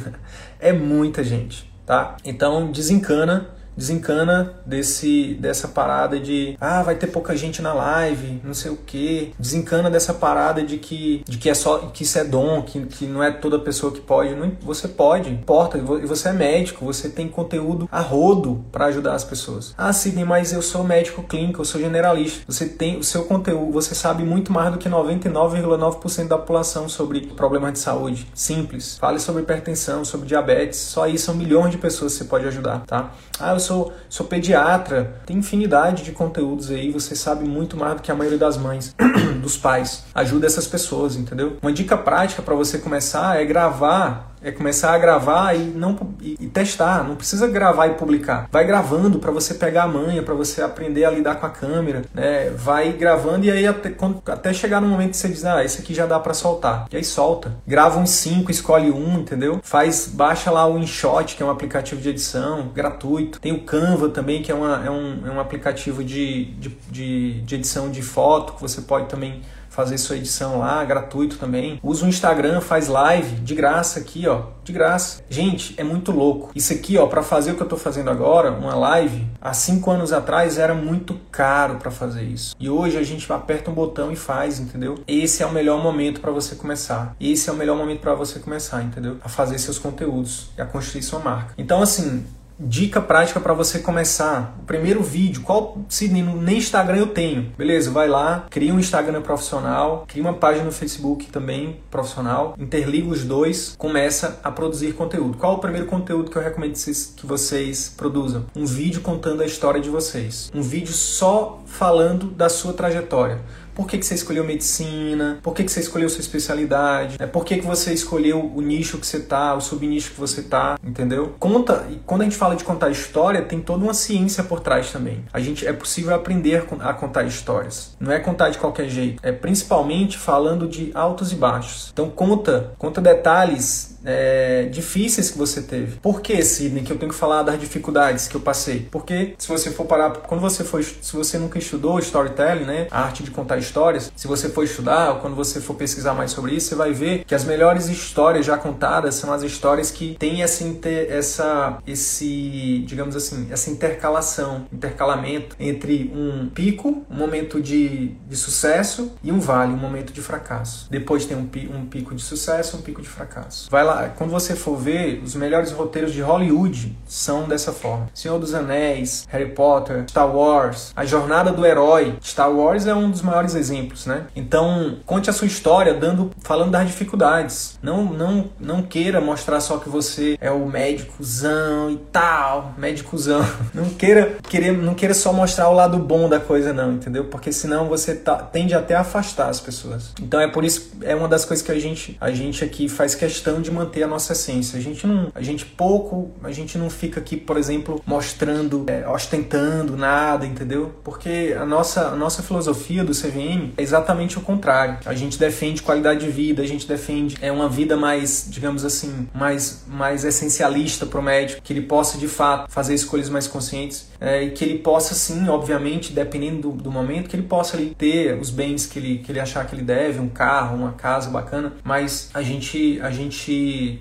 [0.60, 2.17] é muita gente, tá?
[2.25, 8.53] Então, desencana desencana desse dessa parada de ah, vai ter pouca gente na live, não
[8.53, 9.33] sei o que.
[9.38, 13.05] Desencana dessa parada de que de que é só que isso é dom, que, que
[13.05, 14.36] não é toda pessoa que pode.
[14.36, 15.77] Não, você pode, importa.
[15.77, 19.73] E você é médico, você tem conteúdo a rodo para ajudar as pessoas.
[19.77, 22.43] Ah, Sidney, mas eu sou médico clínico, eu sou generalista.
[22.47, 27.21] Você tem o seu conteúdo, você sabe muito mais do que 99,9% da população sobre
[27.21, 28.27] problemas de saúde.
[28.33, 28.97] Simples.
[28.97, 30.79] Fale sobre hipertensão, sobre diabetes.
[30.79, 33.12] Só isso são milhões de pessoas que você pode ajudar, tá?
[33.39, 35.15] Ah, eu sou, sou pediatra.
[35.26, 38.95] Tem infinidade de conteúdos aí, você sabe muito mais do que a maioria das mães,
[39.41, 40.04] dos pais.
[40.13, 41.58] Ajuda essas pessoas, entendeu?
[41.62, 46.38] Uma dica prática para você começar é gravar é começar a gravar e não e,
[46.39, 48.47] e testar, não precisa gravar e publicar.
[48.51, 52.03] Vai gravando para você pegar a manha, para você aprender a lidar com a câmera,
[52.13, 52.49] né?
[52.49, 55.82] Vai gravando e aí até, quando, até chegar no momento que você diz, ah, esse
[55.82, 56.88] aqui já dá para soltar.
[56.91, 57.56] E aí solta.
[57.65, 59.60] Grava uns 5, escolhe um, entendeu?
[59.63, 63.39] Faz, baixa lá o InShot, que é um aplicativo de edição gratuito.
[63.39, 67.41] Tem o Canva também, que é, uma, é, um, é um aplicativo de, de, de,
[67.41, 69.41] de edição de foto, que você pode também
[69.73, 71.79] fazer sua edição lá, gratuito também.
[71.81, 75.23] Usa o Instagram, faz live de graça aqui, ó, de graça.
[75.27, 76.51] Gente, é muito louco.
[76.55, 79.89] Isso aqui, ó, para fazer o que eu tô fazendo agora, uma live, há cinco
[79.89, 82.55] anos atrás era muito caro para fazer isso.
[82.59, 84.99] E hoje a gente aperta um botão e faz, entendeu?
[85.07, 87.15] Esse é o melhor momento para você começar.
[87.19, 89.17] Esse é o melhor momento para você começar, entendeu?
[89.23, 91.55] A fazer seus conteúdos e a construir sua marca.
[91.57, 92.23] Então, assim,
[92.63, 94.58] dica prática para você começar.
[94.62, 97.52] O primeiro vídeo, qual se nem Instagram eu tenho.
[97.58, 103.10] Beleza, vai lá, cria um Instagram profissional, cria uma página no Facebook também profissional, interliga
[103.10, 105.38] os dois, começa a produzir conteúdo.
[105.38, 108.45] Qual o primeiro conteúdo que eu recomendo que vocês produzam?
[108.56, 110.52] Um vídeo contando a história de vocês.
[110.54, 113.41] Um vídeo só falando da sua trajetória.
[113.73, 115.39] Por que, que você escolheu medicina?
[115.41, 117.17] Por que, que você escolheu sua especialidade?
[117.19, 120.41] É, por que, que você escolheu o nicho que você tá, o subnicho que você
[120.43, 121.36] tá, entendeu?
[121.39, 124.91] Conta, e quando a gente fala de contar história, tem toda uma ciência por trás
[124.91, 125.23] também.
[125.33, 127.95] A gente é possível aprender a contar histórias.
[127.99, 129.19] Não é contar de qualquer jeito.
[129.23, 131.89] É principalmente falando de altos e baixos.
[131.93, 135.97] Então conta, conta detalhes é, difíceis que você teve.
[135.97, 138.87] Por que, Sidney, que eu tenho que falar das dificuldades que eu passei?
[138.91, 143.01] Porque se você for parar, quando você for, se você nunca estudou storytelling, né, a
[143.01, 146.53] arte de contar histórias, se você for estudar ou quando você for pesquisar mais sobre
[146.55, 150.43] isso, você vai ver que as melhores histórias já contadas são as histórias que têm
[150.43, 150.63] essa,
[151.09, 159.13] essa esse, digamos assim, essa intercalação, intercalamento entre um pico, um momento de, de sucesso
[159.23, 160.87] e um vale, um momento de fracasso.
[160.89, 163.69] Depois tem um, um pico de sucesso, um pico de fracasso.
[163.69, 168.08] Vai lá quando você for ver, os melhores roteiros de Hollywood são dessa forma.
[168.13, 172.15] Senhor dos Anéis, Harry Potter, Star Wars, A Jornada do Herói.
[172.23, 174.27] Star Wars é um dos maiores exemplos, né?
[174.36, 177.77] Então, conte a sua história dando, falando das dificuldades.
[177.82, 183.43] Não, não, não queira mostrar só que você é o médicozão e tal, médicozão.
[183.73, 187.25] Não queira, querer, não queira só mostrar o lado bom da coisa não, entendeu?
[187.25, 190.13] Porque senão você tá, tende até a afastar as pessoas.
[190.21, 193.15] Então é por isso é uma das coisas que a gente a gente aqui faz
[193.15, 194.77] questão de manter manter a nossa essência.
[194.77, 199.07] A gente não, a gente pouco, a gente não fica aqui, por exemplo, mostrando, é,
[199.07, 200.93] ostentando nada, entendeu?
[201.03, 204.97] Porque a nossa, a nossa filosofia do CVM é exatamente o contrário.
[205.05, 209.27] A gente defende qualidade de vida, a gente defende é uma vida mais, digamos assim,
[209.33, 214.07] mais, mais essencialista para o médico, que ele possa de fato fazer escolhas mais conscientes
[214.19, 217.93] é, e que ele possa sim, obviamente, dependendo do, do, momento, que ele possa ali
[217.97, 221.29] ter os bens que ele, que ele achar que ele deve, um carro, uma casa
[221.29, 223.51] bacana, mas a gente a gente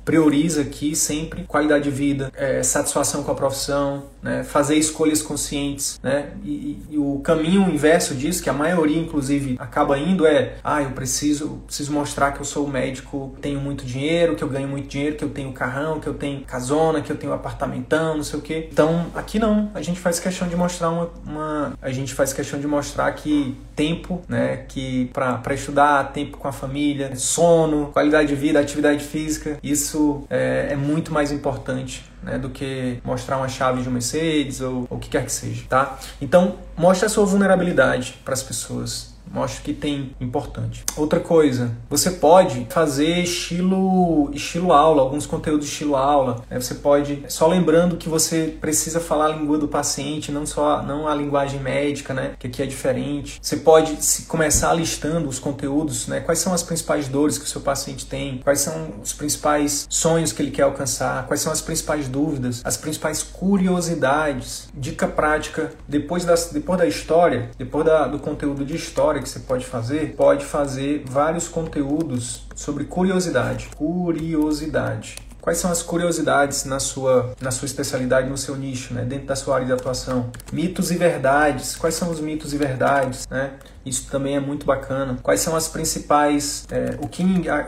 [0.04, 5.98] prioriza aqui sempre qualidade de vida, é, satisfação com a profissão, né, fazer escolhas conscientes,
[6.02, 6.30] né?
[6.44, 10.90] E, e, o caminho inverso disso, que a maioria inclusive acaba indo é, ah, eu
[10.90, 15.16] preciso, preciso mostrar que eu sou médico, tenho muito dinheiro, que eu ganho muito dinheiro,
[15.16, 18.42] que eu tenho carrão, que eu tenho casona, que eu tenho apartamentão, não sei o
[18.42, 18.68] quê.
[18.70, 22.61] Então, aqui não, a gente faz questão de mostrar uma, uma a gente faz questão
[22.61, 28.35] de mostrar que tempo, né, que para estudar, tempo com a família, sono, qualidade de
[28.35, 33.82] vida, atividade física, isso é, é muito mais importante né, do que mostrar uma chave
[33.82, 35.98] de um Mercedes ou o que quer que seja, tá?
[36.20, 39.12] Então, mostre a sua vulnerabilidade para as pessoas.
[39.32, 40.84] Mostra que tem importante.
[40.96, 46.44] Outra coisa, você pode fazer estilo estilo aula, alguns conteúdos estilo aula.
[46.50, 46.60] Né?
[46.60, 51.08] Você pode, só lembrando que você precisa falar a língua do paciente, não só não
[51.08, 52.33] a linguagem médica, né?
[52.38, 53.38] Que aqui é diferente.
[53.40, 56.20] Você pode começar listando os conteúdos, né?
[56.20, 58.38] Quais são as principais dores que o seu paciente tem?
[58.38, 61.26] Quais são os principais sonhos que ele quer alcançar?
[61.26, 62.60] Quais são as principais dúvidas?
[62.64, 64.68] As principais curiosidades?
[64.74, 69.40] Dica prática: depois da, depois da história, depois da, do conteúdo de história que você
[69.40, 73.70] pode fazer, pode fazer vários conteúdos sobre curiosidade.
[73.77, 75.16] Curiosidade.
[75.42, 79.04] Quais são as curiosidades na sua, na sua especialidade, no seu nicho, né?
[79.04, 80.31] dentro da sua área de atuação?
[80.52, 81.75] Mitos e verdades.
[81.75, 83.27] Quais são os mitos e verdades?
[83.29, 83.54] Né?
[83.85, 85.18] Isso também é muito bacana.
[85.22, 87.22] Quais são as principais, é, o que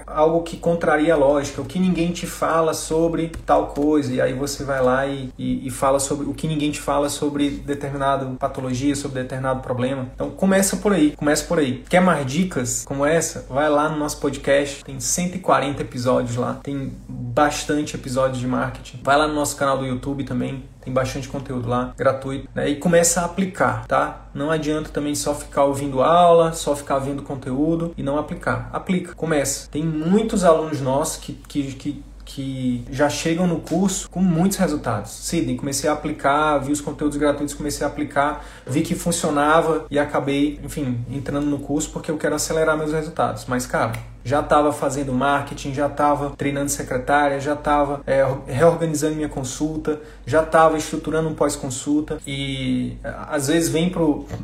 [0.07, 4.33] algo que contraria a lógica, o que ninguém te fala sobre tal coisa e aí
[4.33, 8.27] você vai lá e, e, e fala sobre o que ninguém te fala sobre determinada
[8.39, 10.09] patologia, sobre determinado problema.
[10.15, 11.85] Então começa por aí, começa por aí.
[11.89, 13.47] Quer mais dicas como essa?
[13.49, 19.01] Vai lá no nosso podcast, tem 140 episódios lá, tem bastante episódios de marketing.
[19.03, 22.69] Vai lá no nosso canal do YouTube também, tem bastante conteúdo lá, gratuito, né?
[22.69, 24.27] E começa a aplicar, tá?
[24.35, 28.69] Não adianta também só ficar ouvindo aula, só ficar vendo conteúdo e não aplicar.
[28.73, 29.69] Aplica, começa.
[29.71, 35.11] Tem muitos alunos nossos que, que, que que já chegam no curso com muitos resultados.
[35.11, 39.99] Sidney, comecei a aplicar, vi os conteúdos gratuitos, comecei a aplicar, vi que funcionava e
[39.99, 43.45] acabei, enfim, entrando no curso porque eu quero acelerar meus resultados.
[43.47, 43.93] Mas, cara,
[44.25, 50.43] já estava fazendo marketing, já estava treinando secretária, já estava é, reorganizando minha consulta, já
[50.43, 52.97] estava estruturando um pós-consulta e
[53.29, 53.93] às vezes vem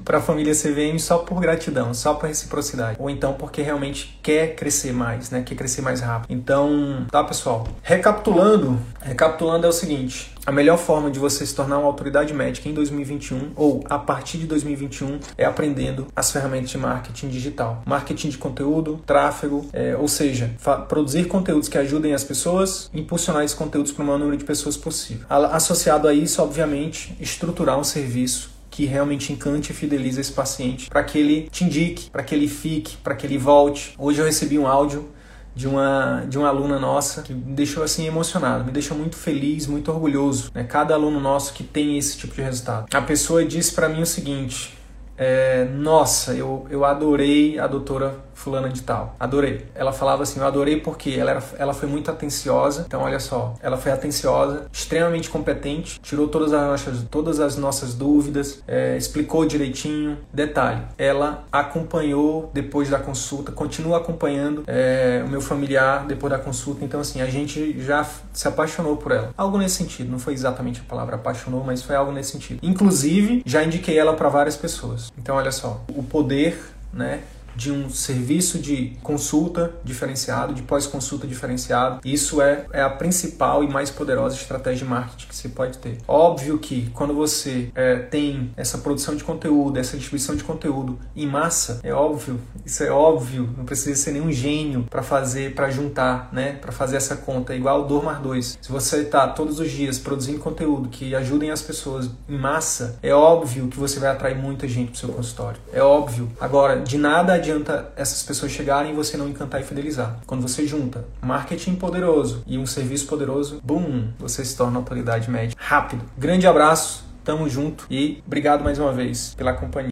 [0.04, 4.54] para a família CVM só por gratidão, só por reciprocidade, ou então porque realmente quer
[4.54, 5.42] crescer mais, né?
[5.42, 6.30] Quer crescer mais rápido.
[6.30, 7.66] Então, tá pessoal.
[7.82, 12.68] Recapitulando, recapitulando é o seguinte: a melhor forma de você se tornar uma autoridade médica
[12.68, 18.30] em 2021 ou a partir de 2021 é aprendendo as ferramentas de marketing digital, marketing
[18.30, 20.50] de conteúdo, tráfego, é, ou seja,
[20.88, 24.76] produzir conteúdos que ajudem as pessoas, impulsionar esses conteúdos para o maior número de pessoas
[24.76, 25.24] possível.
[25.28, 31.04] Associado a isso, obviamente, estruturar um serviço que realmente encante e fidelize esse paciente, para
[31.04, 33.94] que ele te indique, para que ele fique, para que ele volte.
[33.96, 35.08] Hoje eu recebi um áudio
[35.54, 39.66] de uma, de uma aluna nossa que me deixou assim emocionado, me deixou muito feliz,
[39.66, 40.50] muito orgulhoso.
[40.54, 40.64] Né?
[40.64, 42.86] Cada aluno nosso que tem esse tipo de resultado.
[42.92, 44.76] A pessoa disse para mim o seguinte:
[45.20, 49.14] é, Nossa, eu, eu adorei a doutora fulana de tal.
[49.20, 49.66] Adorei.
[49.74, 52.84] Ela falava assim, eu adorei porque ela, era, ela foi muito atenciosa.
[52.86, 57.94] Então, olha só, ela foi atenciosa, extremamente competente, tirou todas as nossas, todas as nossas
[57.94, 60.16] dúvidas, é, explicou direitinho.
[60.32, 66.82] Detalhe, ela acompanhou depois da consulta, continua acompanhando é, o meu familiar depois da consulta.
[66.82, 69.34] Então, assim, a gente já se apaixonou por ela.
[69.36, 72.60] Algo nesse sentido, não foi exatamente a palavra apaixonou, mas foi algo nesse sentido.
[72.62, 75.09] Inclusive, já indiquei ela para várias pessoas.
[75.18, 76.58] Então, olha só, o poder,
[76.92, 77.22] né?
[77.54, 82.00] De um serviço de consulta diferenciado, de pós-consulta diferenciado.
[82.04, 85.98] Isso é, é a principal e mais poderosa estratégia de marketing que você pode ter.
[86.06, 91.26] Óbvio que quando você é, tem essa produção de conteúdo, essa distribuição de conteúdo em
[91.26, 96.28] massa, é óbvio, isso é óbvio, não precisa ser nenhum gênio para fazer, para juntar,
[96.32, 98.58] né, para fazer essa conta, é igual o 2 mais 2.
[98.60, 103.14] Se você está todos os dias produzindo conteúdo que ajudem as pessoas em massa, é
[103.14, 105.60] óbvio que você vai atrair muita gente para o seu consultório.
[105.72, 106.30] É óbvio.
[106.40, 110.20] Agora, de nada adianta essas pessoas chegarem e você não encantar e fidelizar.
[110.26, 115.56] Quando você junta marketing poderoso e um serviço poderoso, boom, você se torna autoridade média
[115.58, 116.04] rápido.
[116.18, 119.90] Grande abraço, tamo junto e obrigado mais uma vez pela companhia.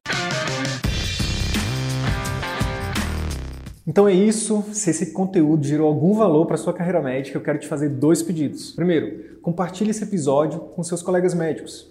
[3.87, 4.63] Então é isso.
[4.73, 8.23] Se esse conteúdo gerou algum valor para sua carreira médica, eu quero te fazer dois
[8.23, 8.73] pedidos.
[8.73, 11.91] Primeiro, compartilhe esse episódio com seus colegas médicos